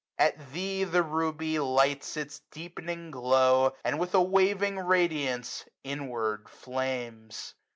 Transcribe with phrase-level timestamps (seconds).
[0.17, 7.53] At thee the Ruby lights its deepening glow, And with a waving radiance inward flames.